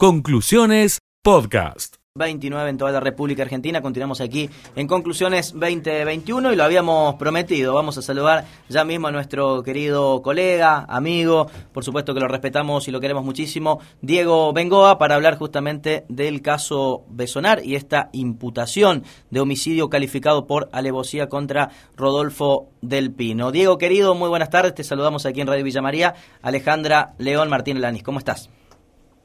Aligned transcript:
Conclusiones 0.00 1.00
Podcast. 1.24 1.96
29 2.14 2.70
en 2.70 2.78
toda 2.78 2.92
la 2.92 3.00
República 3.00 3.42
Argentina. 3.42 3.82
Continuamos 3.82 4.20
aquí 4.20 4.48
en 4.76 4.86
Conclusiones 4.86 5.50
2021 5.54 6.52
y 6.52 6.56
lo 6.56 6.62
habíamos 6.62 7.16
prometido. 7.16 7.74
Vamos 7.74 7.98
a 7.98 8.02
saludar 8.02 8.44
ya 8.68 8.84
mismo 8.84 9.08
a 9.08 9.10
nuestro 9.10 9.64
querido 9.64 10.22
colega, 10.22 10.86
amigo, 10.88 11.50
por 11.72 11.84
supuesto 11.84 12.14
que 12.14 12.20
lo 12.20 12.28
respetamos 12.28 12.86
y 12.86 12.92
lo 12.92 13.00
queremos 13.00 13.24
muchísimo, 13.24 13.80
Diego 14.00 14.52
Bengoa, 14.52 14.98
para 14.98 15.16
hablar 15.16 15.36
justamente 15.36 16.04
del 16.08 16.42
caso 16.42 17.04
Besonar 17.08 17.64
y 17.64 17.74
esta 17.74 18.08
imputación 18.12 19.02
de 19.30 19.40
homicidio 19.40 19.90
calificado 19.90 20.46
por 20.46 20.68
alevosía 20.70 21.28
contra 21.28 21.70
Rodolfo 21.96 22.68
del 22.82 23.10
Pino. 23.10 23.50
Diego, 23.50 23.78
querido, 23.78 24.14
muy 24.14 24.28
buenas 24.28 24.50
tardes. 24.50 24.76
Te 24.76 24.84
saludamos 24.84 25.26
aquí 25.26 25.40
en 25.40 25.48
Radio 25.48 25.64
Villa 25.64 25.82
María. 25.82 26.14
Alejandra 26.40 27.16
León 27.18 27.48
Martín 27.48 27.80
Lanis, 27.80 28.04
¿cómo 28.04 28.20
estás? 28.20 28.48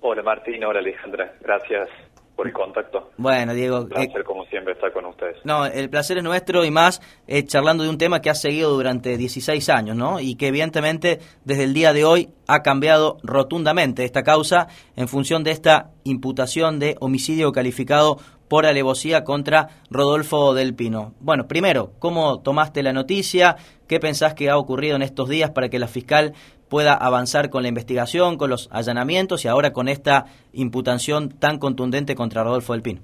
Hola 0.05 0.21
Martín, 0.21 0.61
hola 0.65 0.79
Alejandra, 0.79 1.33
gracias 1.39 1.87
por 2.35 2.45
el 2.45 2.51
contacto. 2.51 3.11
Bueno, 3.15 3.53
Diego. 3.53 3.83
Un 3.83 3.87
placer, 3.87 4.19
eh, 4.19 4.23
como 4.25 4.43
siempre, 4.47 4.73
estar 4.73 4.91
con 4.91 5.05
ustedes. 5.05 5.37
No, 5.45 5.65
el 5.65 5.89
placer 5.89 6.17
es 6.17 6.23
nuestro 6.25 6.65
y 6.65 6.71
más 6.71 6.99
eh, 7.25 7.45
charlando 7.45 7.85
de 7.85 7.89
un 7.89 7.97
tema 7.97 8.19
que 8.19 8.29
ha 8.29 8.35
seguido 8.35 8.71
durante 8.71 9.15
16 9.15 9.69
años, 9.69 9.95
¿no? 9.95 10.19
Y 10.19 10.35
que 10.35 10.47
evidentemente 10.47 11.19
desde 11.45 11.63
el 11.63 11.73
día 11.73 11.93
de 11.93 12.03
hoy 12.03 12.27
ha 12.47 12.63
cambiado 12.63 13.15
rotundamente 13.23 14.03
esta 14.03 14.23
causa 14.23 14.67
en 14.97 15.07
función 15.07 15.45
de 15.45 15.51
esta 15.51 15.91
imputación 16.03 16.79
de 16.79 16.97
homicidio 16.99 17.53
calificado 17.53 18.17
por 18.49 18.65
alevosía 18.65 19.23
contra 19.23 19.69
Rodolfo 19.89 20.53
del 20.53 20.75
Pino. 20.75 21.13
Bueno, 21.21 21.47
primero, 21.47 21.93
¿cómo 21.99 22.41
tomaste 22.41 22.83
la 22.83 22.91
noticia? 22.91 23.55
¿Qué 23.87 24.01
pensás 24.01 24.33
que 24.33 24.49
ha 24.49 24.57
ocurrido 24.57 24.97
en 24.97 25.01
estos 25.01 25.29
días 25.29 25.51
para 25.51 25.69
que 25.69 25.79
la 25.79 25.87
fiscal 25.87 26.33
pueda 26.73 26.95
avanzar 26.95 27.51
con 27.51 27.61
la 27.61 27.69
investigación, 27.69 28.35
con 28.35 28.49
los 28.49 28.67
allanamientos 28.71 29.45
y 29.45 29.47
ahora 29.47 29.73
con 29.73 29.87
esta 29.87 30.25
imputación 30.53 31.29
tan 31.29 31.59
contundente 31.59 32.15
contra 32.15 32.43
Rodolfo 32.43 32.73
del 32.73 32.81
Pino. 32.81 32.99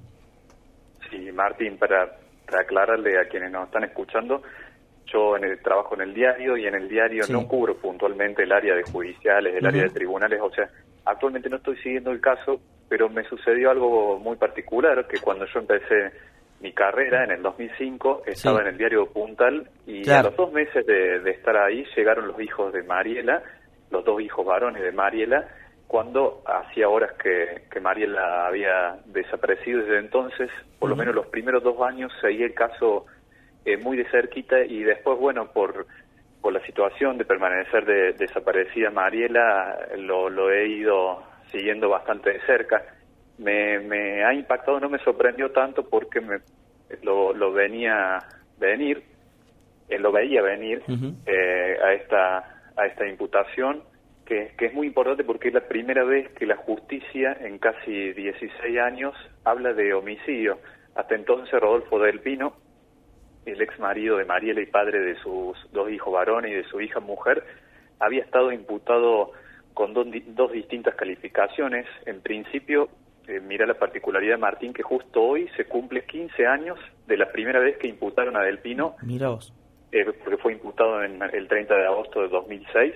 Sí, 1.08 1.30
Martín, 1.30 1.78
para, 1.78 2.16
aclararle 2.48 3.20
a 3.20 3.28
quienes 3.28 3.52
nos 3.52 3.66
están 3.66 3.84
escuchando, 3.84 4.42
yo 5.06 5.36
en 5.36 5.44
el 5.44 5.62
trabajo 5.62 5.94
en 5.94 6.00
el 6.00 6.12
diario 6.12 6.56
y 6.56 6.66
en 6.66 6.74
el 6.74 6.88
diario 6.88 7.22
no 7.28 7.46
cubro 7.46 7.76
puntualmente 7.76 8.42
el 8.42 8.50
área 8.50 8.74
de 8.74 8.82
judiciales, 8.82 9.54
el 9.54 9.64
área 9.64 9.84
de 9.84 9.90
tribunales, 9.90 10.40
o 10.42 10.50
sea, 10.50 10.68
actualmente 11.04 11.48
no 11.48 11.58
estoy 11.58 11.76
siguiendo 11.76 12.10
el 12.10 12.20
caso, 12.20 12.60
pero 12.88 13.08
me 13.08 13.22
sucedió 13.22 13.70
algo 13.70 14.18
muy 14.18 14.34
particular, 14.34 15.06
que 15.06 15.20
cuando 15.20 15.46
yo 15.46 15.60
empecé 15.60 16.10
mi 16.60 16.72
carrera 16.72 17.22
en 17.22 17.30
el 17.30 17.42
2005 17.42 18.24
estaba 18.26 18.62
en 18.62 18.66
el 18.66 18.78
diario 18.78 19.06
Puntal 19.06 19.70
y 19.86 20.10
a 20.10 20.24
los 20.24 20.34
dos 20.34 20.52
meses 20.52 20.84
de, 20.84 21.20
de, 21.20 21.30
estar 21.30 21.56
ahí 21.56 21.86
llegaron 21.96 22.26
los 22.26 22.40
hijos 22.40 22.72
de 22.72 22.82
Mariela 22.82 23.44
los 23.90 24.04
dos 24.04 24.20
hijos 24.20 24.44
varones 24.46 24.82
de 24.82 24.92
Mariela, 24.92 25.48
cuando 25.86 26.42
hacía 26.46 26.88
horas 26.88 27.12
que, 27.20 27.62
que 27.70 27.80
Mariela 27.80 28.46
había 28.46 28.98
desaparecido. 29.06 29.80
Desde 29.80 29.98
entonces, 29.98 30.48
por 30.78 30.88
lo 30.88 30.96
menos 30.96 31.14
los 31.14 31.26
primeros 31.26 31.62
dos 31.64 31.80
años 31.82 32.12
seguí 32.20 32.44
el 32.44 32.54
caso 32.54 33.06
eh, 33.64 33.76
muy 33.76 33.96
de 33.96 34.08
cerquita 34.10 34.60
y 34.60 34.84
después, 34.84 35.18
bueno, 35.18 35.50
por, 35.52 35.86
por 36.40 36.52
la 36.52 36.64
situación 36.64 37.18
de 37.18 37.24
permanecer 37.24 37.84
de, 37.84 38.12
desaparecida 38.12 38.90
Mariela, 38.90 39.88
lo, 39.98 40.30
lo 40.30 40.50
he 40.52 40.68
ido 40.68 41.24
siguiendo 41.50 41.88
bastante 41.88 42.34
de 42.34 42.40
cerca. 42.42 42.84
Me, 43.38 43.80
me 43.80 44.22
ha 44.22 44.32
impactado, 44.32 44.78
no 44.78 44.88
me 44.88 44.98
sorprendió 44.98 45.50
tanto 45.50 45.88
porque 45.88 46.20
me, 46.20 46.38
lo, 47.02 47.32
lo 47.32 47.52
venía 47.52 48.18
venir, 48.58 49.02
eh, 49.88 49.98
lo 49.98 50.12
veía 50.12 50.42
venir 50.42 50.82
eh, 51.26 51.78
a 51.82 51.92
esta 51.94 52.59
a 52.80 52.86
esta 52.86 53.06
imputación, 53.06 53.82
que, 54.24 54.52
es 54.58 54.74
muy 54.74 54.86
importante 54.86 55.24
porque 55.24 55.48
es 55.48 55.54
la 55.54 55.66
primera 55.66 56.04
vez 56.04 56.30
que 56.30 56.46
la 56.46 56.56
justicia 56.56 57.36
en 57.40 57.58
casi 57.58 58.12
16 58.12 58.78
años 58.78 59.14
habla 59.44 59.72
de 59.72 59.92
homicidio. 59.92 60.58
Hasta 60.94 61.14
entonces 61.14 61.60
Rodolfo 61.60 61.98
del 61.98 62.20
Pino, 62.20 62.54
el 63.44 63.60
ex 63.60 63.78
marido 63.78 64.16
de 64.16 64.24
Mariela 64.24 64.60
y 64.60 64.66
padre 64.66 65.00
de 65.00 65.16
sus 65.16 65.56
dos 65.72 65.90
hijos 65.90 66.12
varones 66.12 66.52
y 66.52 66.54
de 66.54 66.64
su 66.64 66.80
hija 66.80 67.00
mujer, 67.00 67.44
había 67.98 68.22
estado 68.22 68.52
imputado 68.52 69.32
con 69.74 69.94
dos, 69.94 70.52
distintas 70.52 70.94
calificaciones. 70.94 71.86
En 72.06 72.20
principio, 72.20 72.88
eh, 73.26 73.40
mira 73.40 73.66
la 73.66 73.74
particularidad, 73.74 74.38
Martín, 74.38 74.72
que 74.72 74.82
justo 74.82 75.22
hoy 75.22 75.48
se 75.56 75.64
cumple 75.64 76.04
15 76.04 76.46
años 76.46 76.78
de 77.06 77.16
la 77.16 77.30
primera 77.32 77.58
vez 77.58 77.78
que 77.78 77.88
imputaron 77.88 78.36
a 78.36 78.42
Del 78.42 78.60
Pino. 78.60 78.94
Mira 79.02 79.28
vos 79.30 79.52
eh, 79.92 80.04
porque 80.04 80.36
fue 80.38 80.52
imputado 80.52 81.02
en 81.02 81.22
el 81.22 81.48
30 81.48 81.74
de 81.74 81.86
agosto 81.86 82.22
de 82.22 82.28
2006 82.28 82.94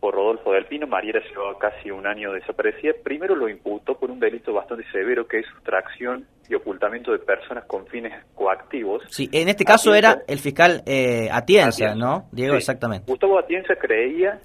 por 0.00 0.14
Rodolfo 0.14 0.52
del 0.52 0.66
Pino. 0.66 0.86
Mariela 0.86 1.20
llevaba 1.20 1.58
casi 1.58 1.90
un 1.90 2.06
año 2.06 2.32
desaparecida. 2.32 2.92
Primero 3.02 3.34
lo 3.34 3.48
imputó 3.48 3.98
por 3.98 4.10
un 4.10 4.20
delito 4.20 4.52
bastante 4.52 4.84
severo 4.92 5.26
que 5.26 5.40
es 5.40 5.46
sustracción 5.46 6.26
y 6.48 6.54
ocultamiento 6.54 7.12
de 7.12 7.18
personas 7.18 7.64
con 7.64 7.86
fines 7.86 8.12
coactivos. 8.34 9.02
Sí, 9.08 9.28
en 9.32 9.48
este 9.48 9.64
caso 9.64 9.94
era 9.94 10.22
el 10.26 10.38
fiscal 10.38 10.82
eh, 10.86 11.28
Atienza, 11.30 11.94
¿no? 11.94 12.28
Diego, 12.32 12.54
exactamente. 12.54 13.10
Gustavo 13.10 13.38
Atienza 13.38 13.74
creía 13.76 14.38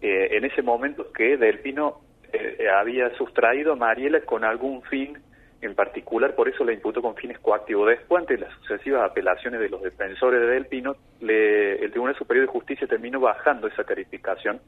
eh, 0.00 0.36
en 0.36 0.44
ese 0.44 0.62
momento 0.62 1.12
que 1.12 1.36
Del 1.36 1.60
Pino 1.60 2.00
eh, 2.32 2.66
había 2.68 3.14
sustraído 3.16 3.72
a 3.72 3.76
Mariela 3.76 4.20
con 4.22 4.44
algún 4.44 4.82
fin 4.82 5.18
en 5.62 5.74
particular 5.74 6.34
por 6.34 6.48
eso 6.48 6.64
la 6.64 6.72
imputó 6.72 7.00
con 7.00 7.14
fines 7.14 7.38
coactivos. 7.38 7.88
Después, 7.88 8.20
ante 8.20 8.36
las 8.36 8.52
sucesivas 8.58 9.08
apelaciones 9.08 9.60
de 9.60 9.68
los 9.68 9.80
defensores 9.80 10.40
de 10.40 10.46
Del 10.48 10.66
Pino, 10.66 10.96
el 11.20 11.90
Tribunal 11.90 12.16
Superior 12.16 12.46
de 12.46 12.52
Justicia 12.52 12.86
terminó 12.86 13.20
bajando 13.20 13.68
esa 13.68 13.84
calificación 13.84 14.60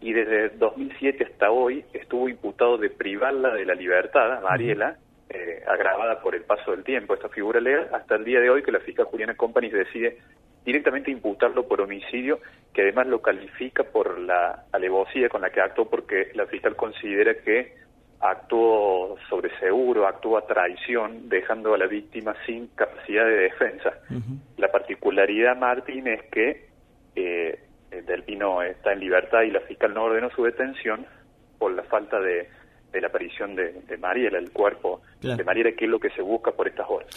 y 0.00 0.12
desde 0.12 0.50
2007 0.50 1.24
hasta 1.24 1.50
hoy 1.50 1.84
estuvo 1.92 2.28
imputado 2.28 2.78
de 2.78 2.90
privarla 2.90 3.54
de 3.54 3.64
la 3.64 3.74
libertad, 3.74 4.42
Mariela, 4.42 4.96
eh, 5.28 5.62
agravada 5.66 6.20
por 6.20 6.34
el 6.34 6.42
paso 6.42 6.70
del 6.70 6.84
tiempo, 6.84 7.14
esta 7.14 7.28
figura 7.28 7.60
legal, 7.60 7.88
hasta 7.92 8.16
el 8.16 8.24
día 8.24 8.40
de 8.40 8.50
hoy 8.50 8.62
que 8.62 8.72
la 8.72 8.80
fiscal 8.80 9.06
Juliana 9.06 9.34
Company 9.34 9.68
decide 9.70 10.18
directamente 10.64 11.10
imputarlo 11.10 11.66
por 11.66 11.80
homicidio, 11.80 12.40
que 12.72 12.82
además 12.82 13.06
lo 13.08 13.20
califica 13.20 13.84
por 13.84 14.18
la 14.18 14.64
alevosía 14.72 15.28
con 15.28 15.42
la 15.42 15.50
que 15.50 15.60
actuó, 15.60 15.88
porque 15.88 16.30
la 16.34 16.46
fiscal 16.46 16.76
considera 16.76 17.34
que 17.34 17.74
actuó 18.20 19.16
sobre 19.28 19.56
seguro, 19.58 20.06
actuó 20.06 20.38
a 20.38 20.46
traición, 20.46 21.28
dejando 21.28 21.74
a 21.74 21.78
la 21.78 21.86
víctima 21.86 22.34
sin 22.46 22.68
capacidad 22.68 23.24
de 23.24 23.36
defensa. 23.36 23.92
La 24.56 24.68
particularidad, 24.68 25.56
Martín, 25.56 26.08
es 26.08 26.22
que 26.30 26.68
eh, 27.14 27.60
Del 27.90 28.24
Pino 28.24 28.62
está 28.62 28.92
en 28.92 29.00
libertad 29.00 29.42
y 29.42 29.50
la 29.50 29.60
fiscal 29.60 29.94
no 29.94 30.04
ordenó 30.04 30.30
su 30.30 30.44
detención 30.44 31.06
por 31.58 31.72
la 31.72 31.82
falta 31.84 32.20
de 32.20 32.48
de 32.92 33.00
la 33.00 33.08
aparición 33.08 33.54
de, 33.54 33.72
de 33.86 33.96
Mariela, 33.98 34.38
el 34.38 34.50
cuerpo 34.50 35.02
de 35.20 35.44
Mariela, 35.44 35.72
que 35.72 35.84
es 35.84 35.90
lo 35.90 36.00
que 36.00 36.10
se 36.10 36.22
busca 36.22 36.52
por 36.52 36.68
estas 36.68 36.86
horas. 36.88 37.08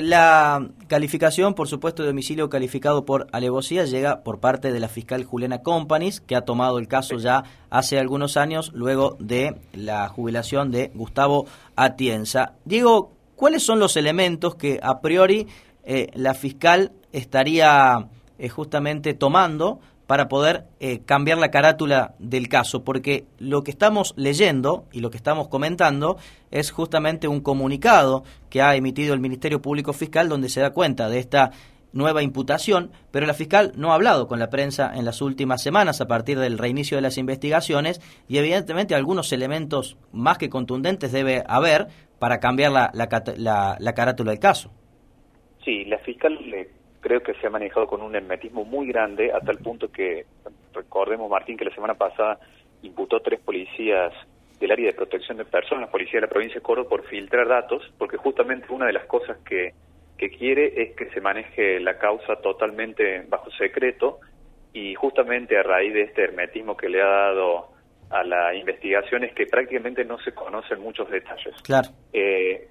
La 0.00 0.66
calificación, 0.86 1.52
por 1.52 1.68
supuesto, 1.68 2.02
de 2.02 2.08
domicilio 2.08 2.48
calificado 2.48 3.04
por 3.04 3.26
alevosía 3.30 3.84
llega 3.84 4.22
por 4.22 4.40
parte 4.40 4.72
de 4.72 4.80
la 4.80 4.88
fiscal 4.88 5.24
Juliana 5.24 5.62
Companis, 5.62 6.22
que 6.22 6.34
ha 6.34 6.46
tomado 6.46 6.78
el 6.78 6.88
caso 6.88 7.18
ya 7.18 7.44
hace 7.68 7.98
algunos 7.98 8.38
años, 8.38 8.72
luego 8.72 9.18
de 9.20 9.60
la 9.74 10.08
jubilación 10.08 10.70
de 10.70 10.90
Gustavo 10.94 11.44
Atienza. 11.76 12.54
Diego, 12.64 13.12
¿cuáles 13.36 13.64
son 13.64 13.80
los 13.80 13.98
elementos 13.98 14.54
que 14.54 14.80
a 14.82 15.02
priori 15.02 15.46
eh, 15.84 16.08
la 16.14 16.32
fiscal 16.32 16.92
estaría 17.12 18.08
eh, 18.38 18.48
justamente 18.48 19.12
tomando 19.12 19.80
para 20.12 20.28
poder 20.28 20.64
eh, 20.78 21.00
cambiar 21.06 21.38
la 21.38 21.50
carátula 21.50 22.14
del 22.18 22.50
caso, 22.50 22.84
porque 22.84 23.24
lo 23.38 23.64
que 23.64 23.70
estamos 23.70 24.12
leyendo 24.18 24.84
y 24.92 25.00
lo 25.00 25.08
que 25.08 25.16
estamos 25.16 25.48
comentando 25.48 26.18
es 26.50 26.70
justamente 26.70 27.28
un 27.28 27.40
comunicado 27.40 28.22
que 28.50 28.60
ha 28.60 28.76
emitido 28.76 29.14
el 29.14 29.20
Ministerio 29.20 29.62
Público 29.62 29.94
Fiscal 29.94 30.28
donde 30.28 30.50
se 30.50 30.60
da 30.60 30.74
cuenta 30.74 31.08
de 31.08 31.18
esta 31.18 31.52
nueva 31.94 32.22
imputación, 32.22 32.90
pero 33.10 33.24
la 33.24 33.32
fiscal 33.32 33.72
no 33.74 33.90
ha 33.90 33.94
hablado 33.94 34.28
con 34.28 34.38
la 34.38 34.50
prensa 34.50 34.92
en 34.94 35.06
las 35.06 35.22
últimas 35.22 35.62
semanas 35.62 36.02
a 36.02 36.08
partir 36.08 36.38
del 36.38 36.58
reinicio 36.58 36.98
de 36.98 37.00
las 37.00 37.16
investigaciones 37.16 38.02
y 38.28 38.36
evidentemente 38.36 38.94
algunos 38.94 39.32
elementos 39.32 39.96
más 40.12 40.36
que 40.36 40.50
contundentes 40.50 41.10
debe 41.10 41.42
haber 41.46 41.86
para 42.18 42.38
cambiar 42.38 42.70
la, 42.72 42.90
la, 42.92 43.76
la 43.80 43.92
carátula 43.94 44.32
del 44.32 44.40
caso. 44.40 44.70
Sí, 45.64 45.86
la 45.86 45.96
fiscal 46.00 46.36
creo 47.12 47.22
que 47.22 47.40
se 47.40 47.46
ha 47.46 47.50
manejado 47.50 47.86
con 47.86 48.00
un 48.00 48.14
hermetismo 48.14 48.64
muy 48.64 48.86
grande, 48.86 49.30
a 49.32 49.40
tal 49.40 49.58
punto 49.58 49.92
que, 49.92 50.24
recordemos 50.72 51.30
Martín, 51.30 51.58
que 51.58 51.66
la 51.66 51.74
semana 51.74 51.92
pasada 51.92 52.38
imputó 52.82 53.20
tres 53.20 53.38
policías 53.40 54.14
del 54.58 54.70
área 54.70 54.86
de 54.86 54.94
protección 54.94 55.36
de 55.36 55.44
personas, 55.44 55.90
policía 55.90 56.14
de 56.14 56.22
la 56.22 56.28
provincia 56.28 56.54
de 56.54 56.62
Córdoba, 56.62 56.88
por 56.88 57.04
filtrar 57.04 57.48
datos, 57.48 57.82
porque 57.98 58.16
justamente 58.16 58.72
una 58.72 58.86
de 58.86 58.94
las 58.94 59.04
cosas 59.04 59.36
que, 59.44 59.74
que 60.16 60.30
quiere 60.30 60.82
es 60.82 60.96
que 60.96 61.10
se 61.10 61.20
maneje 61.20 61.80
la 61.80 61.98
causa 61.98 62.36
totalmente 62.36 63.26
bajo 63.28 63.50
secreto 63.50 64.20
y 64.72 64.94
justamente 64.94 65.58
a 65.58 65.62
raíz 65.62 65.92
de 65.92 66.02
este 66.04 66.22
hermetismo 66.22 66.78
que 66.78 66.88
le 66.88 67.02
ha 67.02 67.06
dado 67.06 67.72
a 68.08 68.24
la 68.24 68.54
investigación 68.54 69.24
es 69.24 69.34
que 69.34 69.46
prácticamente 69.46 70.02
no 70.06 70.18
se 70.20 70.32
conocen 70.32 70.80
muchos 70.80 71.10
detalles. 71.10 71.54
Claro. 71.62 71.88
Eh, 72.12 72.68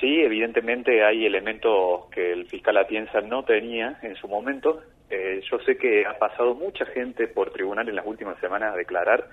sí, 0.00 0.20
evidentemente 0.22 1.04
hay 1.04 1.26
elementos 1.26 2.06
que 2.10 2.32
el 2.32 2.46
fiscal 2.46 2.76
Atienza 2.76 3.20
no 3.20 3.44
tenía 3.44 3.98
en 4.02 4.16
su 4.16 4.28
momento. 4.28 4.82
Eh, 5.10 5.40
yo 5.50 5.58
sé 5.60 5.76
que 5.76 6.06
ha 6.06 6.18
pasado 6.18 6.54
mucha 6.54 6.86
gente 6.86 7.28
por 7.28 7.50
tribunal 7.50 7.88
en 7.88 7.96
las 7.96 8.06
últimas 8.06 8.38
semanas 8.40 8.74
a 8.74 8.76
declarar. 8.76 9.28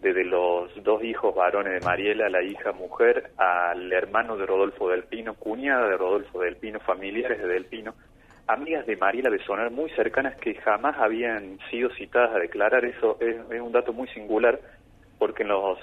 desde 0.00 0.24
los 0.24 0.70
dos 0.84 1.02
hijos 1.02 1.34
varones 1.34 1.72
de 1.72 1.80
Mariela, 1.80 2.28
la 2.28 2.42
hija 2.42 2.72
mujer, 2.72 3.30
al 3.38 3.90
hermano 3.90 4.36
de 4.36 4.44
Rodolfo 4.44 4.90
del 4.90 5.04
Pino, 5.04 5.32
cuñada 5.32 5.88
de 5.88 5.96
Rodolfo 5.96 6.42
del 6.42 6.56
Pino, 6.56 6.78
familiares 6.80 7.40
de 7.40 7.46
Del 7.48 7.64
Pino, 7.64 7.94
amigas 8.46 8.86
de 8.86 8.96
Mariela 8.96 9.30
Besonar 9.30 9.70
muy 9.70 9.90
cercanas 9.90 10.36
que 10.36 10.54
jamás 10.56 10.96
habían 10.98 11.58
sido 11.70 11.90
citadas 11.90 12.34
a 12.34 12.38
declarar. 12.38 12.84
Eso 12.84 13.16
es, 13.20 13.36
un 13.60 13.72
dato 13.72 13.92
muy 13.92 14.08
singular 14.08 14.60
porque 15.18 15.42
en 15.42 15.48
los 15.48 15.78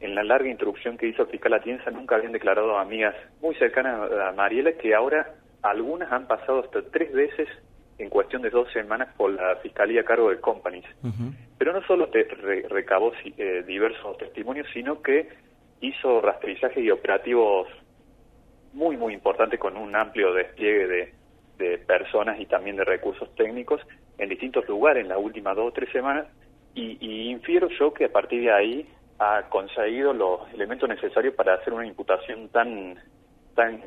en 0.00 0.14
la 0.14 0.24
larga 0.24 0.48
introducción 0.48 0.96
que 0.96 1.08
hizo 1.08 1.22
el 1.22 1.28
fiscal 1.28 1.54
Atienza 1.54 1.90
nunca 1.90 2.16
habían 2.16 2.32
declarado 2.32 2.78
amigas 2.78 3.14
muy 3.40 3.54
cercanas 3.56 4.10
a 4.12 4.32
Mariela 4.32 4.72
que 4.72 4.94
ahora 4.94 5.34
algunas 5.62 6.12
han 6.12 6.26
pasado 6.26 6.60
hasta 6.60 6.82
tres 6.90 7.12
veces 7.12 7.48
en 7.98 8.10
cuestión 8.10 8.42
de 8.42 8.50
dos 8.50 8.70
semanas 8.72 9.08
por 9.16 9.30
la 9.30 9.56
fiscalía 9.56 10.02
a 10.02 10.04
cargo 10.04 10.30
de 10.30 10.40
Companies. 10.40 10.84
Pero 11.58 11.72
no 11.72 11.82
solo 11.86 12.08
te 12.08 12.24
recabó 12.68 13.12
eh, 13.38 13.64
diversos 13.66 14.18
testimonios, 14.18 14.68
sino 14.74 15.00
que 15.00 15.28
hizo 15.80 16.20
rastrillaje 16.20 16.80
y 16.80 16.90
operativos 16.90 17.68
muy, 18.74 18.96
muy 18.96 19.14
importantes 19.14 19.58
con 19.58 19.76
un 19.76 19.96
amplio 19.96 20.34
despliegue 20.34 20.86
de, 20.86 21.14
de 21.58 21.78
personas 21.78 22.38
y 22.38 22.46
también 22.46 22.76
de 22.76 22.84
recursos 22.84 23.34
técnicos 23.34 23.80
en 24.18 24.28
distintos 24.28 24.68
lugares 24.68 25.02
en 25.02 25.08
las 25.08 25.18
últimas 25.18 25.56
dos 25.56 25.68
o 25.68 25.72
tres 25.72 25.90
semanas 25.90 26.26
y, 26.74 26.98
y, 27.00 27.30
infiero 27.30 27.68
yo 27.78 27.94
que 27.94 28.04
a 28.04 28.12
partir 28.12 28.42
de 28.42 28.52
ahí 28.52 28.86
ha 29.18 29.48
conseguido 29.48 30.12
los 30.12 30.40
elementos 30.52 30.88
necesarios 30.88 31.34
para 31.34 31.54
hacer 31.54 31.72
una 31.72 31.86
imputación 31.86 32.48
tan 32.48 32.96
tan 33.54 33.80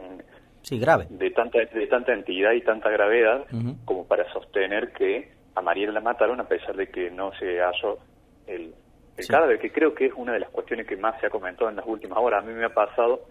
sí, 0.62 0.80
grave. 0.80 1.08
de 1.10 1.31
tanta 1.31 1.60
de 1.60 1.88
tanta 1.88 2.14
entidad 2.14 2.54
y 2.54 2.62
tanta 2.62 2.90
gravedad 2.90 3.46
como 3.86 4.08
para 4.08 4.31
sostener 4.34 4.92
que 4.94 5.31
a 5.56 5.62
Mariela 5.62 5.94
la 5.94 6.02
mataron 6.02 6.40
a 6.40 6.48
pesar 6.48 6.76
de 6.76 6.90
que 6.90 7.12
no 7.12 7.31
se 7.34 7.60
halló 7.60 8.00
el, 8.48 8.74
el 9.18 9.28
cadáver 9.28 9.60
que 9.60 9.72
creo 9.72 9.94
que 9.94 10.08
es 10.08 10.14
una 10.16 10.34
de 10.34 10.40
las 10.40 10.50
cuestiones 10.50 10.88
que 10.88 10.98
más 10.98 11.20
se 11.20 11.28
ha 11.28 11.30
comentado 11.30 11.70
en 11.70 11.75
las 11.75 11.86
últimas 11.86 12.18
horas. 12.20 12.44
A 12.44 12.48
mí 12.48 12.54
me 12.54 12.66
ha 12.66 12.74
pasado 12.74 13.22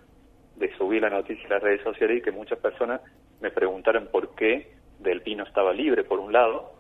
de 0.56 0.74
subir 0.76 1.02
la 1.02 1.10
noticia 1.10 1.44
en 1.44 1.50
las 1.50 1.62
redes 1.62 1.82
sociales 1.82 2.18
y 2.18 2.22
que 2.22 2.32
muchas 2.32 2.58
personas 2.58 3.00
me 3.40 3.50
preguntaron 3.50 4.08
por 4.10 4.34
qué 4.34 4.72
Del 4.98 5.22
Pino 5.22 5.44
estaba 5.44 5.72
libre, 5.72 6.04
por 6.04 6.18
un 6.18 6.32
lado, 6.32 6.72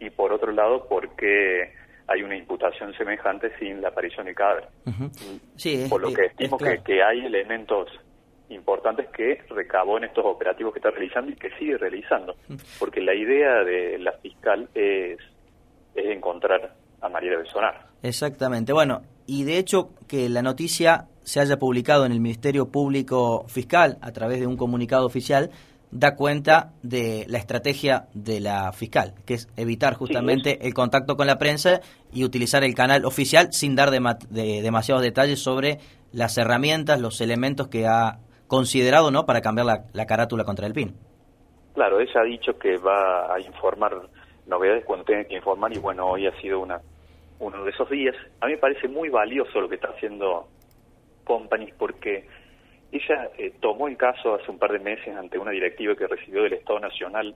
y 0.00 0.10
por 0.10 0.32
otro 0.32 0.52
lado, 0.52 0.88
por 0.88 1.14
qué 1.16 1.72
hay 2.12 2.22
una 2.22 2.36
imputación 2.36 2.94
semejante 2.94 3.56
sin 3.58 3.80
la 3.80 3.88
aparición 3.88 4.26
de 4.26 4.34
cadáver. 4.34 4.68
sí, 5.56 5.86
por 5.88 6.00
lo 6.00 6.12
que 6.12 6.26
estimo 6.26 6.58
que, 6.58 6.82
que 6.84 7.02
hay 7.02 7.24
elementos 7.24 7.88
importantes 8.48 9.08
que 9.10 9.42
recabó 9.48 9.98
en 9.98 10.04
estos 10.04 10.24
operativos 10.24 10.72
que 10.72 10.78
está 10.78 10.90
realizando 10.90 11.30
y 11.30 11.36
que 11.36 11.50
sigue 11.58 11.78
realizando, 11.78 12.36
porque 12.78 13.00
la 13.00 13.14
idea 13.14 13.64
de 13.64 13.98
la 13.98 14.12
fiscal 14.12 14.68
es, 14.74 15.18
es 15.94 16.06
encontrar 16.06 16.74
a 17.00 17.08
María 17.08 17.38
Besonar. 17.38 17.86
Exactamente. 18.02 18.72
Bueno, 18.72 19.02
y 19.26 19.44
de 19.44 19.58
hecho 19.58 19.90
que 20.08 20.28
la 20.28 20.42
noticia 20.42 21.06
se 21.22 21.40
haya 21.40 21.56
publicado 21.56 22.04
en 22.04 22.12
el 22.12 22.20
Ministerio 22.20 22.70
Público 22.70 23.46
Fiscal 23.48 23.98
a 24.02 24.12
través 24.12 24.40
de 24.40 24.46
un 24.46 24.56
comunicado 24.56 25.06
oficial 25.06 25.50
da 25.92 26.16
cuenta 26.16 26.72
de 26.82 27.26
la 27.28 27.38
estrategia 27.38 28.08
de 28.14 28.40
la 28.40 28.72
fiscal, 28.72 29.14
que 29.26 29.34
es 29.34 29.48
evitar 29.56 29.94
justamente 29.94 30.66
el 30.66 30.72
contacto 30.72 31.16
con 31.16 31.26
la 31.26 31.36
prensa 31.36 31.80
y 32.12 32.24
utilizar 32.24 32.64
el 32.64 32.74
canal 32.74 33.04
oficial 33.04 33.52
sin 33.52 33.76
dar 33.76 33.90
de, 33.90 34.62
demasiados 34.62 35.02
detalles 35.02 35.40
sobre 35.40 35.78
las 36.10 36.36
herramientas, 36.38 37.00
los 37.00 37.20
elementos 37.20 37.68
que 37.68 37.86
ha 37.86 38.18
considerado 38.46 39.10
no 39.10 39.26
para 39.26 39.42
cambiar 39.42 39.66
la, 39.92 40.06
carátula 40.06 40.44
contra 40.44 40.66
el 40.66 40.72
PIN. 40.72 40.96
Claro, 41.74 42.00
ella 42.00 42.20
ha 42.20 42.24
dicho 42.24 42.58
que 42.58 42.78
va 42.78 43.34
a 43.34 43.40
informar 43.40 43.92
novedades 44.46 44.84
cuando 44.86 45.04
tenga 45.04 45.24
que 45.24 45.36
informar 45.36 45.74
y 45.74 45.78
bueno, 45.78 46.06
hoy 46.06 46.26
ha 46.26 46.40
sido 46.40 46.60
una 46.60 46.80
uno 47.38 47.64
de 47.64 47.70
esos 47.70 47.90
días. 47.90 48.14
A 48.40 48.46
mí 48.46 48.52
me 48.52 48.58
parece 48.58 48.88
muy 48.88 49.08
valioso 49.08 49.60
lo 49.60 49.68
que 49.68 49.74
está 49.74 49.88
haciendo 49.88 50.48
Companies 51.24 51.74
porque 51.78 52.26
ella 52.92 53.30
eh, 53.38 53.52
tomó 53.60 53.88
el 53.88 53.96
caso 53.96 54.34
hace 54.34 54.50
un 54.50 54.58
par 54.58 54.72
de 54.72 54.78
meses 54.78 55.16
ante 55.16 55.38
una 55.38 55.50
directiva 55.50 55.96
que 55.96 56.06
recibió 56.06 56.42
del 56.42 56.54
Estado 56.54 56.80
Nacional 56.80 57.34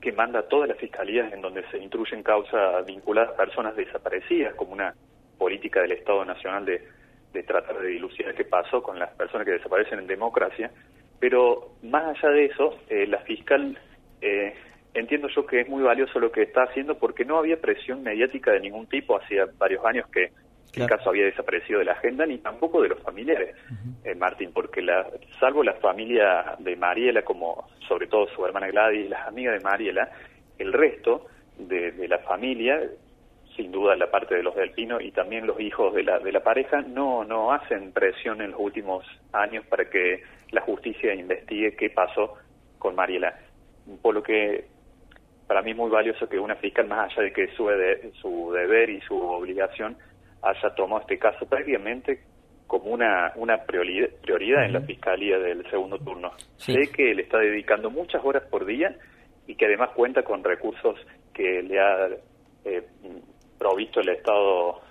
que 0.00 0.12
manda 0.12 0.40
a 0.40 0.48
todas 0.48 0.68
las 0.68 0.78
fiscalías 0.78 1.32
en 1.32 1.40
donde 1.40 1.68
se 1.70 1.78
intruyen 1.78 2.22
causas 2.22 2.86
vinculadas 2.86 3.30
a 3.30 3.36
personas 3.36 3.74
desaparecidas, 3.74 4.54
como 4.54 4.72
una 4.72 4.94
política 5.36 5.82
del 5.82 5.92
Estado 5.92 6.24
Nacional 6.24 6.64
de, 6.64 6.86
de 7.32 7.42
tratar 7.42 7.80
de 7.80 7.88
dilucidar 7.88 8.34
qué 8.34 8.44
pasó 8.44 8.82
con 8.82 8.98
las 8.98 9.10
personas 9.14 9.44
que 9.44 9.52
desaparecen 9.52 9.98
en 9.98 10.06
democracia. 10.06 10.70
Pero 11.18 11.72
más 11.82 12.16
allá 12.16 12.32
de 12.32 12.44
eso, 12.44 12.78
eh, 12.88 13.08
la 13.08 13.18
fiscal 13.18 13.76
eh, 14.20 14.54
entiendo 14.94 15.28
yo 15.34 15.46
que 15.46 15.60
es 15.60 15.68
muy 15.68 15.82
valioso 15.82 16.18
lo 16.18 16.30
que 16.30 16.42
está 16.42 16.64
haciendo 16.64 16.98
porque 16.98 17.24
no 17.24 17.38
había 17.38 17.60
presión 17.60 18.02
mediática 18.02 18.52
de 18.52 18.60
ningún 18.60 18.86
tipo, 18.86 19.16
hacía 19.16 19.46
varios 19.58 19.84
años 19.84 20.08
que 20.10 20.30
el 20.74 20.86
caso 20.86 21.10
había 21.10 21.24
desaparecido 21.24 21.78
de 21.78 21.86
la 21.86 21.92
agenda, 21.92 22.26
ni 22.26 22.38
tampoco 22.38 22.82
de 22.82 22.88
los 22.88 23.00
familiares, 23.02 23.56
eh, 24.04 24.14
Martín, 24.14 24.52
porque 24.52 24.82
la, 24.82 25.06
salvo 25.40 25.62
la 25.64 25.74
familia 25.74 26.56
de 26.58 26.76
Mariela, 26.76 27.22
como 27.22 27.68
sobre 27.86 28.06
todo 28.06 28.28
su 28.28 28.44
hermana 28.44 28.68
Gladys 28.68 29.06
y 29.06 29.08
las 29.08 29.26
amigas 29.26 29.54
de 29.54 29.64
Mariela, 29.64 30.10
el 30.58 30.72
resto 30.72 31.26
de, 31.58 32.06
la 32.08 32.18
familia, 32.18 32.80
sin 33.56 33.72
duda 33.72 33.96
la 33.96 34.10
parte 34.10 34.34
de 34.36 34.42
los 34.42 34.54
del 34.54 34.70
Pino 34.70 35.00
y 35.00 35.10
también 35.10 35.46
los 35.46 35.58
hijos 35.60 35.94
de 35.94 36.04
la, 36.04 36.18
de 36.18 36.32
la 36.32 36.40
pareja, 36.40 36.82
no, 36.82 37.24
no 37.24 37.52
hacen 37.52 37.92
presión 37.92 38.40
en 38.40 38.52
los 38.52 38.60
últimos 38.60 39.04
años 39.32 39.64
para 39.66 39.88
que 39.90 40.22
la 40.50 40.60
justicia 40.60 41.14
investigue 41.14 41.74
qué 41.76 41.90
pasó 41.90 42.34
con 42.78 42.94
Mariela. 42.94 43.36
Por 44.02 44.14
lo 44.14 44.22
que 44.22 44.66
para 45.46 45.62
mí 45.62 45.70
es 45.70 45.76
muy 45.76 45.90
valioso 45.90 46.28
que 46.28 46.38
una 46.38 46.56
fiscal, 46.56 46.86
más 46.86 47.10
allá 47.10 47.22
de 47.22 47.32
que 47.32 47.48
su, 47.56 47.68
su 48.20 48.52
deber 48.52 48.90
y 48.90 49.00
su 49.00 49.16
obligación, 49.16 49.96
haya 50.42 50.74
tomado 50.74 51.00
este 51.02 51.18
caso 51.18 51.46
prácticamente 51.46 52.20
como 52.66 52.90
una, 52.90 53.32
una 53.36 53.56
prioridad, 53.64 54.08
prioridad 54.22 54.66
en 54.66 54.74
la 54.74 54.80
fiscalía 54.82 55.38
del 55.38 55.68
segundo 55.70 55.98
turno. 55.98 56.32
Sé 56.56 56.90
que 56.94 57.14
le 57.14 57.22
está 57.22 57.38
dedicando 57.38 57.90
muchas 57.90 58.22
horas 58.22 58.42
por 58.50 58.66
día 58.66 58.94
y 59.46 59.54
que 59.54 59.64
además 59.64 59.90
cuenta 59.94 60.22
con 60.22 60.44
recursos 60.44 60.96
que 61.32 61.62
le 61.62 61.80
ha 61.80 62.08
eh, 62.64 62.82
provisto 63.58 64.00
el 64.00 64.10
Estado 64.10 64.82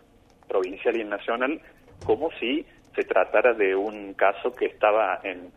provincial 0.48 0.98
y 0.98 1.02
el 1.02 1.10
nacional, 1.10 1.62
como 2.04 2.32
si 2.40 2.66
se 2.96 3.04
tratara 3.04 3.54
de 3.54 3.76
un 3.76 4.14
caso 4.16 4.52
que 4.52 4.66
estaba 4.66 5.20
en, 5.24 5.52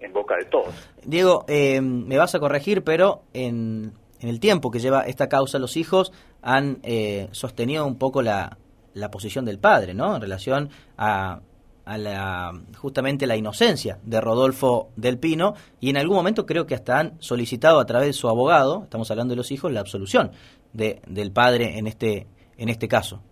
en 0.00 0.12
boca 0.12 0.34
de 0.36 0.46
todos. 0.46 0.92
Diego, 1.04 1.44
eh, 1.46 1.80
me 1.80 2.18
vas 2.18 2.34
a 2.34 2.40
corregir, 2.40 2.82
pero 2.82 3.22
en 3.32 3.92
en 4.20 4.28
el 4.28 4.38
tiempo 4.38 4.70
que 4.70 4.78
lleva 4.78 5.02
esta 5.02 5.28
causa, 5.28 5.58
los 5.58 5.76
hijos 5.76 6.12
han 6.42 6.78
eh, 6.82 7.28
sostenido 7.32 7.86
un 7.86 7.98
poco 7.98 8.22
la, 8.22 8.58
la, 8.94 9.10
posición 9.10 9.44
del 9.44 9.58
padre, 9.58 9.94
¿no? 9.94 10.14
En 10.16 10.22
relación 10.22 10.70
a, 10.96 11.40
a 11.84 11.98
la, 11.98 12.52
justamente 12.76 13.26
la 13.26 13.36
inocencia 13.36 13.98
de 14.02 14.20
Rodolfo 14.20 14.90
del 14.96 15.18
Pino 15.18 15.54
y 15.80 15.90
en 15.90 15.96
algún 15.96 16.16
momento 16.16 16.46
creo 16.46 16.66
que 16.66 16.74
hasta 16.74 16.98
han 16.98 17.20
solicitado 17.20 17.80
a 17.80 17.86
través 17.86 18.08
de 18.08 18.12
su 18.12 18.28
abogado, 18.28 18.84
estamos 18.84 19.10
hablando 19.10 19.32
de 19.32 19.36
los 19.36 19.50
hijos, 19.50 19.72
la 19.72 19.80
absolución 19.80 20.30
de, 20.72 21.00
del 21.06 21.32
padre 21.32 21.78
en 21.78 21.86
este, 21.86 22.26
en 22.56 22.68
este 22.68 22.88
caso. 22.88 23.22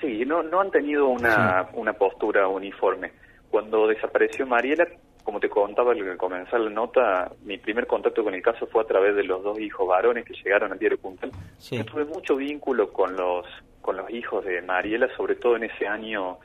Sí, 0.00 0.24
no, 0.26 0.42
no 0.42 0.60
han 0.60 0.70
tenido 0.70 1.08
una, 1.08 1.68
una 1.74 1.94
postura 1.94 2.46
uniforme. 2.48 3.12
Cuando 3.50 3.86
desapareció 3.86 4.46
Mariela, 4.46 4.86
como 5.22 5.40
te 5.40 5.48
contaba 5.48 5.92
al 5.92 6.16
comenzar 6.18 6.60
la 6.60 6.70
nota, 6.70 7.32
mi 7.44 7.56
primer 7.56 7.86
contacto 7.86 8.22
con 8.22 8.34
el 8.34 8.42
caso 8.42 8.66
fue 8.66 8.82
a 8.82 8.86
través 8.86 9.16
de 9.16 9.24
los 9.24 9.42
dos 9.42 9.58
hijos 9.58 9.88
varones 9.88 10.26
que 10.26 10.34
llegaron 10.34 10.72
al 10.72 10.78
diario 10.78 10.98
Puntal. 10.98 11.32
Yo 11.70 11.84
tuve 11.86 12.04
mucho 12.04 12.36
vínculo 12.36 12.92
con 12.92 13.16
los 13.16 13.46
con 13.84 13.98
los 13.98 14.08
hijos 14.10 14.42
de 14.46 14.62
Mariela, 14.62 15.14
sobre 15.14 15.36
todo 15.36 15.56
en 15.56 15.64
ese 15.64 15.86
año 15.86 16.38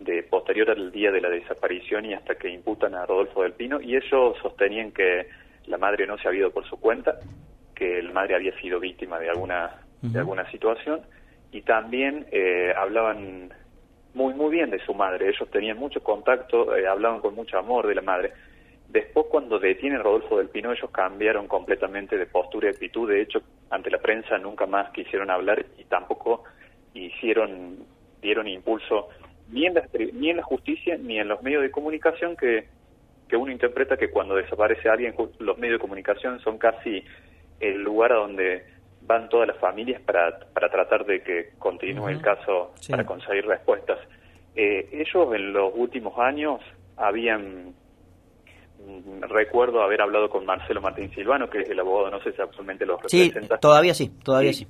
de 0.00 0.24
posterior 0.24 0.70
al 0.70 0.90
día 0.90 1.12
de 1.12 1.20
la 1.20 1.28
desaparición 1.28 2.04
y 2.04 2.14
hasta 2.14 2.34
que 2.34 2.48
imputan 2.48 2.96
a 2.96 3.06
Rodolfo 3.06 3.44
del 3.44 3.52
Pino, 3.52 3.80
y 3.80 3.94
ellos 3.94 4.36
sostenían 4.42 4.90
que 4.90 5.28
la 5.66 5.78
madre 5.78 6.04
no 6.08 6.18
se 6.18 6.26
había 6.26 6.40
ido 6.40 6.50
por 6.50 6.68
su 6.68 6.80
cuenta, 6.80 7.20
que 7.76 8.02
la 8.02 8.12
madre 8.12 8.34
había 8.34 8.58
sido 8.60 8.80
víctima 8.80 9.20
de 9.20 9.30
alguna 9.30 9.82
de 10.02 10.18
alguna 10.18 10.50
situación, 10.50 11.02
y 11.52 11.62
también 11.62 12.26
eh, 12.32 12.74
hablaban 12.76 13.52
muy 14.14 14.34
muy 14.34 14.50
bien 14.50 14.70
de 14.70 14.80
su 14.80 14.92
madre. 14.92 15.28
Ellos 15.28 15.48
tenían 15.52 15.78
mucho 15.78 16.02
contacto, 16.02 16.74
eh, 16.74 16.88
hablaban 16.88 17.20
con 17.20 17.36
mucho 17.36 17.56
amor 17.56 17.86
de 17.86 17.94
la 17.94 18.02
madre. 18.02 18.32
Después, 18.88 19.26
cuando 19.30 19.60
detienen 19.60 20.02
Rodolfo 20.02 20.38
del 20.38 20.48
Pino, 20.48 20.72
ellos 20.72 20.90
cambiaron 20.90 21.46
completamente 21.46 22.16
de 22.18 22.26
postura 22.26 22.66
y 22.66 22.70
actitud. 22.70 23.08
De 23.08 23.20
hecho, 23.20 23.42
ante 23.70 23.90
la 23.90 23.98
prensa 23.98 24.38
nunca 24.38 24.66
más 24.66 24.90
quisieron 24.90 25.30
hablar 25.30 25.64
y 25.78 25.84
tampoco 25.84 26.42
hicieron, 26.94 27.78
dieron 28.20 28.48
impulso 28.48 29.08
ni 29.50 29.66
en 29.66 29.74
la, 29.74 29.88
ni 30.12 30.30
en 30.30 30.36
la 30.36 30.42
justicia 30.42 30.96
ni 30.96 31.18
en 31.18 31.28
los 31.28 31.42
medios 31.42 31.62
de 31.62 31.70
comunicación 31.70 32.36
que, 32.36 32.68
que 33.28 33.36
uno 33.36 33.52
interpreta 33.52 33.96
que 33.96 34.10
cuando 34.10 34.34
desaparece 34.34 34.88
alguien, 34.88 35.14
los 35.38 35.58
medios 35.58 35.78
de 35.78 35.80
comunicación 35.80 36.40
son 36.40 36.58
casi 36.58 37.02
el 37.60 37.82
lugar 37.82 38.12
a 38.12 38.16
donde 38.16 38.64
van 39.02 39.28
todas 39.28 39.48
las 39.48 39.56
familias 39.58 40.00
para, 40.02 40.38
para 40.52 40.70
tratar 40.70 41.04
de 41.04 41.22
que 41.22 41.50
continúe 41.58 42.08
el 42.08 42.20
caso, 42.20 42.72
para 42.88 43.04
conseguir 43.04 43.46
respuestas. 43.46 43.98
Eh, 44.54 44.88
ellos 44.92 45.34
en 45.34 45.52
los 45.52 45.72
últimos 45.74 46.18
años 46.18 46.60
habían, 46.96 47.74
mm, 48.78 49.22
recuerdo 49.22 49.82
haber 49.82 50.02
hablado 50.02 50.28
con 50.28 50.44
Marcelo 50.44 50.80
Martín 50.80 51.10
Silvano, 51.14 51.48
que 51.48 51.60
es 51.60 51.70
el 51.70 51.80
abogado, 51.80 52.10
no 52.10 52.22
sé 52.22 52.32
si 52.32 52.42
actualmente 52.42 52.84
los 52.84 53.00
representa. 53.02 53.56
Sí, 53.56 53.60
todavía 53.60 53.94
sí, 53.94 54.10
todavía 54.22 54.52
sí. 54.52 54.66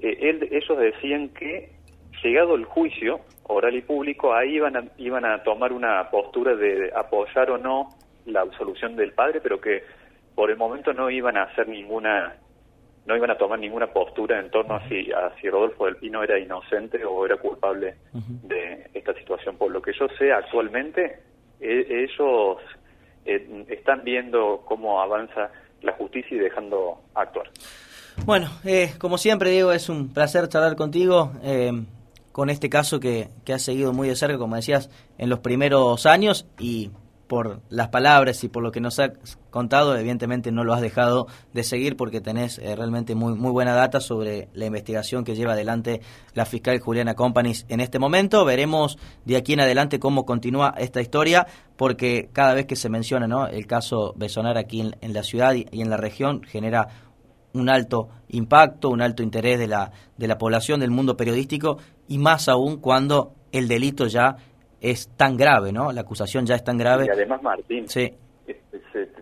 Eh, 0.00 0.48
ellos 0.50 0.78
decían 0.78 1.30
que 1.30 1.70
llegado 2.22 2.54
el 2.54 2.64
juicio 2.64 3.20
oral 3.44 3.74
y 3.76 3.82
público, 3.82 4.34
ahí 4.34 4.56
iban 4.56 4.76
a, 4.76 4.84
iban 4.98 5.24
a 5.24 5.42
tomar 5.42 5.72
una 5.72 6.10
postura 6.10 6.54
de 6.54 6.92
apoyar 6.94 7.50
o 7.50 7.58
no 7.58 7.88
la 8.26 8.42
absolución 8.42 8.94
del 8.96 9.12
padre, 9.12 9.40
pero 9.40 9.60
que 9.60 9.82
por 10.34 10.50
el 10.50 10.56
momento 10.56 10.92
no 10.92 11.10
iban 11.10 11.36
a 11.36 11.44
hacer 11.44 11.68
ninguna 11.68 12.36
no 13.06 13.16
iban 13.16 13.30
a 13.30 13.38
tomar 13.38 13.58
ninguna 13.58 13.86
postura 13.86 14.38
en 14.38 14.50
torno 14.50 14.74
a 14.74 14.86
si, 14.86 15.10
a 15.10 15.34
si 15.40 15.48
Rodolfo 15.48 15.86
del 15.86 15.96
Pino 15.96 16.22
era 16.22 16.38
inocente 16.38 17.02
o 17.06 17.24
era 17.24 17.38
culpable 17.38 17.94
de 18.12 18.86
esta 18.92 19.14
situación. 19.14 19.56
Por 19.56 19.72
lo 19.72 19.80
que 19.80 19.94
yo 19.98 20.08
sé, 20.18 20.30
actualmente 20.30 21.18
e, 21.58 22.04
ellos 22.04 22.58
eh, 23.24 23.64
están 23.68 24.04
viendo 24.04 24.62
cómo 24.66 25.00
avanza 25.00 25.50
la 25.80 25.92
justicia 25.92 26.36
y 26.36 26.40
dejando 26.40 27.00
actuar. 27.14 27.48
Bueno, 28.24 28.50
eh, 28.64 28.92
como 28.98 29.18
siempre, 29.18 29.50
Diego, 29.50 29.72
es 29.72 29.88
un 29.88 30.08
placer 30.08 30.48
charlar 30.48 30.76
contigo. 30.76 31.32
Eh, 31.42 31.72
con 32.32 32.50
este 32.50 32.70
caso 32.70 33.00
que, 33.00 33.30
que 33.44 33.52
has 33.52 33.62
seguido 33.62 33.92
muy 33.92 34.08
de 34.08 34.14
cerca, 34.14 34.38
como 34.38 34.54
decías, 34.54 34.90
en 35.18 35.28
los 35.28 35.40
primeros 35.40 36.06
años 36.06 36.46
y 36.58 36.90
por 37.28 37.60
las 37.68 37.88
palabras 37.88 38.42
y 38.42 38.48
por 38.48 38.62
lo 38.62 38.72
que 38.72 38.80
nos 38.80 38.98
has 38.98 39.12
contado, 39.50 39.96
evidentemente 39.96 40.50
no 40.50 40.64
lo 40.64 40.74
has 40.74 40.80
dejado 40.80 41.28
de 41.52 41.62
seguir 41.62 41.96
porque 41.96 42.20
tenés 42.20 42.58
eh, 42.58 42.74
realmente 42.74 43.14
muy, 43.14 43.34
muy 43.34 43.52
buena 43.52 43.74
data 43.74 44.00
sobre 44.00 44.48
la 44.54 44.66
investigación 44.66 45.24
que 45.24 45.36
lleva 45.36 45.52
adelante 45.52 46.00
la 46.34 46.46
fiscal 46.46 46.80
Juliana 46.80 47.14
Companies 47.14 47.66
en 47.68 47.80
este 47.80 47.98
momento. 47.98 48.44
Veremos 48.44 48.98
de 49.24 49.36
aquí 49.36 49.52
en 49.52 49.60
adelante 49.60 50.00
cómo 50.00 50.26
continúa 50.26 50.74
esta 50.78 51.00
historia 51.00 51.46
porque 51.76 52.30
cada 52.32 52.54
vez 52.54 52.66
que 52.66 52.76
se 52.76 52.88
menciona 52.88 53.28
¿no? 53.28 53.46
el 53.46 53.66
caso 53.66 54.14
Besonar 54.16 54.58
aquí 54.58 54.80
en, 54.80 55.12
la 55.12 55.22
ciudad 55.22 55.54
y, 55.54 55.66
en 55.70 55.90
la 55.90 55.96
región 55.96 56.42
genera 56.42 56.88
un 57.54 57.68
alto 57.68 58.08
impacto, 58.28 58.90
un 58.90 59.02
alto 59.02 59.22
interés 59.22 59.58
de 59.58 59.66
la, 59.66 59.90
de 60.16 60.28
la 60.28 60.38
población, 60.38 60.80
del 60.80 60.90
mundo 60.90 61.16
periodístico 61.16 61.78
y 62.08 62.18
más 62.18 62.48
aún 62.48 62.80
cuando 62.80 63.32
el 63.52 63.68
delito 63.68 64.06
ya 64.06 64.36
es 64.80 65.08
tan 65.16 65.36
grave, 65.36 65.72
¿no? 65.72 65.92
La 65.92 66.02
acusación 66.02 66.46
ya 66.46 66.54
es 66.54 66.64
tan 66.64 66.78
grave. 66.78 67.06
Y 67.06 67.10
además, 67.10 67.42
Martín, 67.42 67.88
se 67.88 68.14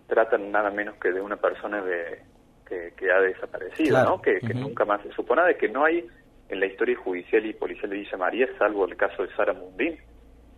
trata 0.07 0.39
nada 0.39 0.71
menos 0.71 0.97
que 0.97 1.13
de 1.13 1.21
una 1.21 1.37
persona 1.37 1.83
de, 1.83 2.23
que, 2.67 3.11
ha 3.11 3.21
desaparecido, 3.21 4.03
¿no? 4.05 4.21
Que, 4.21 4.41
nunca 4.55 4.85
más 4.85 5.03
se 5.03 5.13
supone 5.13 5.43
de 5.45 5.57
que 5.57 5.69
no 5.69 5.85
hay 5.85 6.07
en 6.49 6.61
la 6.61 6.67
historia 6.67 6.97
judicial 6.97 7.45
y 7.45 7.53
policial 7.53 7.91
de 7.91 7.97
Villa 7.97 8.17
María, 8.17 8.47
salvo 8.59 8.87
el 8.87 8.97
caso 8.97 9.23
de 9.23 9.35
Sara 9.35 9.53
Mundín, 9.53 9.97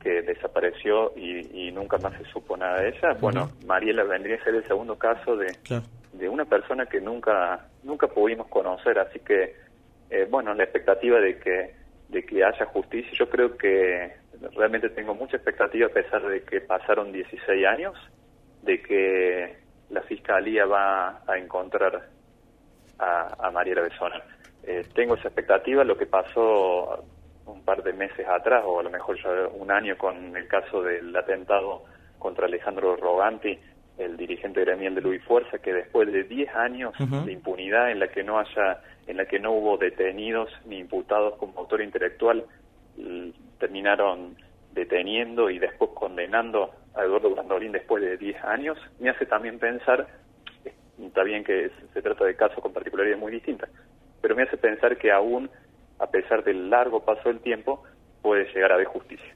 que 0.02 0.22
desapareció 0.22 1.12
y, 1.16 1.70
nunca 1.72 1.98
más 1.98 2.16
se 2.18 2.24
supo 2.30 2.56
nada 2.56 2.80
de 2.80 2.88
ella. 2.90 3.16
Bueno, 3.20 3.50
Mariela 3.66 4.04
vendría 4.04 4.36
a 4.36 4.44
ser 4.44 4.54
el 4.54 4.64
segundo 4.64 4.96
caso 4.96 5.36
de, 5.36 5.46
de 6.12 6.28
una 6.28 6.44
persona 6.44 6.86
que 6.86 7.00
nunca 7.00 7.66
nunca 7.82 8.08
pudimos 8.08 8.48
conocer, 8.48 8.98
así 8.98 9.20
que, 9.20 9.54
eh, 10.10 10.26
bueno, 10.30 10.54
la 10.54 10.64
expectativa 10.64 11.20
de 11.20 11.38
que 11.38 11.74
de 12.08 12.24
que 12.24 12.42
haya 12.42 12.64
justicia, 12.66 13.12
yo 13.12 13.28
creo 13.28 13.56
que 13.56 14.12
realmente 14.56 14.88
tengo 14.90 15.14
mucha 15.14 15.36
expectativa 15.36 15.86
a 15.86 15.90
pesar 15.90 16.26
de 16.26 16.42
que 16.42 16.60
pasaron 16.62 17.12
16 17.12 17.66
años, 17.66 17.96
de 18.62 18.80
que 18.80 19.56
la 19.90 20.00
Fiscalía 20.02 20.64
va 20.64 21.22
a 21.26 21.36
encontrar 21.38 22.08
a, 22.98 23.46
a 23.46 23.50
Mariela 23.50 23.82
Besona. 23.82 24.22
Eh, 24.62 24.86
tengo 24.94 25.14
esa 25.14 25.28
expectativa, 25.28 25.84
lo 25.84 25.96
que 25.96 26.06
pasó 26.06 27.04
un 27.46 27.62
par 27.64 27.82
de 27.82 27.92
meses 27.92 28.26
atrás, 28.26 28.62
o 28.66 28.80
a 28.80 28.82
lo 28.82 28.90
mejor 28.90 29.16
ya 29.22 29.48
un 29.54 29.70
año 29.70 29.96
con 29.96 30.36
el 30.36 30.46
caso 30.46 30.82
del 30.82 31.14
atentado 31.16 31.84
contra 32.18 32.46
Alejandro 32.46 32.96
Roganti, 32.96 33.58
el 33.98 34.16
dirigente 34.16 34.60
gremial 34.60 34.94
de 34.94 35.00
Luis 35.00 35.22
Fuerza, 35.24 35.58
que 35.58 35.72
después 35.72 36.10
de 36.12 36.22
10 36.24 36.54
años 36.54 36.94
de 36.98 37.32
impunidad 37.32 37.90
en 37.90 37.98
la 37.98 38.08
que 38.08 38.22
no 38.22 38.38
haya, 38.38 38.80
en 39.06 39.16
la 39.16 39.26
que 39.26 39.40
no 39.40 39.52
hubo 39.52 39.76
detenidos 39.76 40.50
ni 40.66 40.78
imputados 40.78 41.36
como 41.36 41.58
autor 41.58 41.82
intelectual, 41.82 42.44
terminaron 43.58 44.36
deteniendo 44.72 45.50
y 45.50 45.58
después 45.58 45.90
condenando 45.94 46.70
a 46.94 47.02
Eduardo 47.02 47.30
Brandolín 47.30 47.72
después 47.72 48.02
de 48.02 48.16
10 48.16 48.44
años, 48.44 48.78
me 49.00 49.10
hace 49.10 49.26
también 49.26 49.58
pensar, 49.58 50.06
está 51.00 51.24
bien 51.24 51.42
que 51.42 51.70
se 51.92 52.02
trata 52.02 52.24
de 52.24 52.36
casos 52.36 52.60
con 52.60 52.72
particularidades 52.72 53.20
muy 53.20 53.32
distintas, 53.32 53.68
pero 54.20 54.36
me 54.36 54.44
hace 54.44 54.56
pensar 54.56 54.96
que 54.96 55.10
aún, 55.10 55.50
a 55.98 56.06
pesar 56.08 56.44
del 56.44 56.70
largo 56.70 57.04
paso 57.04 57.28
del 57.28 57.40
tiempo, 57.40 57.82
puede 58.22 58.44
llegar 58.52 58.72
a 58.72 58.74
haber 58.74 58.86
justicia. 58.86 59.34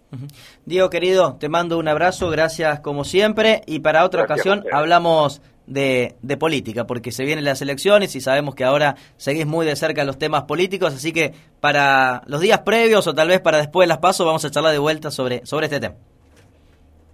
Diego, 0.66 0.90
querido, 0.90 1.36
te 1.38 1.48
mando 1.48 1.78
un 1.78 1.88
abrazo, 1.88 2.28
gracias 2.28 2.80
como 2.80 3.04
siempre, 3.04 3.62
y 3.66 3.80
para 3.80 4.04
otra 4.04 4.22
ocasión 4.24 4.64
hablamos 4.70 5.40
de, 5.66 6.16
de, 6.20 6.36
política, 6.36 6.86
porque 6.86 7.12
se 7.12 7.24
vienen 7.24 7.44
las 7.44 7.62
elecciones 7.62 8.14
y 8.14 8.20
sabemos 8.20 8.54
que 8.54 8.64
ahora 8.64 8.96
seguís 9.16 9.46
muy 9.46 9.64
de 9.64 9.74
cerca 9.76 10.04
los 10.04 10.18
temas 10.18 10.42
políticos, 10.42 10.94
así 10.94 11.12
que 11.12 11.32
para 11.60 12.22
los 12.26 12.40
días 12.40 12.60
previos 12.60 13.06
o 13.06 13.14
tal 13.14 13.28
vez 13.28 13.40
para 13.40 13.58
después 13.58 13.86
de 13.86 13.88
las 13.88 13.98
pasos 13.98 14.26
vamos 14.26 14.44
a 14.44 14.50
charlar 14.50 14.72
de 14.72 14.78
vuelta 14.78 15.10
sobre, 15.10 15.46
sobre 15.46 15.66
este 15.66 15.80
tema. 15.80 15.94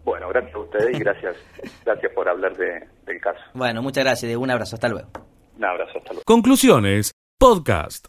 Bueno, 0.04 0.28
gracias 0.30 0.54
a 0.54 0.58
ustedes 0.58 0.96
y 0.96 0.98
gracias, 0.98 1.37
gracias 1.84 2.12
por 2.14 2.28
hablar 2.28 2.56
de, 2.56 2.88
del 3.06 3.20
caso. 3.20 3.40
Bueno, 3.54 3.82
muchas 3.82 4.04
gracias, 4.04 4.28
Diego, 4.28 4.42
un 4.42 4.50
abrazo, 4.50 4.76
hasta 4.76 4.88
luego. 4.88 5.08
Un 5.56 5.64
abrazo, 5.64 5.98
hasta 5.98 6.10
luego. 6.10 6.22
Conclusiones, 6.25 7.12
podcast. 7.38 8.08